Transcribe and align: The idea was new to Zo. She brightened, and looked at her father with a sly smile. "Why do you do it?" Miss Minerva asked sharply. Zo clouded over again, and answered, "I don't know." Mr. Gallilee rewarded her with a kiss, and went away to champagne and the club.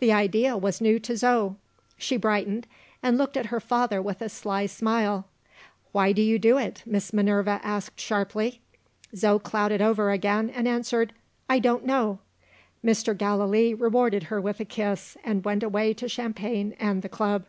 The 0.00 0.10
idea 0.12 0.56
was 0.56 0.80
new 0.80 0.98
to 0.98 1.16
Zo. 1.16 1.54
She 1.96 2.16
brightened, 2.16 2.66
and 3.04 3.16
looked 3.16 3.36
at 3.36 3.46
her 3.54 3.60
father 3.60 4.02
with 4.02 4.20
a 4.20 4.28
sly 4.28 4.66
smile. 4.66 5.28
"Why 5.92 6.10
do 6.10 6.20
you 6.22 6.40
do 6.40 6.58
it?" 6.58 6.82
Miss 6.84 7.12
Minerva 7.12 7.60
asked 7.62 8.00
sharply. 8.00 8.60
Zo 9.14 9.38
clouded 9.38 9.80
over 9.80 10.10
again, 10.10 10.50
and 10.52 10.66
answered, 10.66 11.12
"I 11.48 11.60
don't 11.60 11.86
know." 11.86 12.18
Mr. 12.84 13.16
Gallilee 13.16 13.72
rewarded 13.72 14.24
her 14.24 14.40
with 14.40 14.58
a 14.58 14.64
kiss, 14.64 15.16
and 15.22 15.44
went 15.44 15.62
away 15.62 15.94
to 15.94 16.08
champagne 16.08 16.74
and 16.80 17.02
the 17.02 17.08
club. 17.08 17.44